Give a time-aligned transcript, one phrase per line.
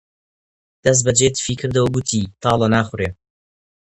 [0.83, 3.09] دەسبەجێ تفی کردەوە و گوتی: تاڵە، ناخورێ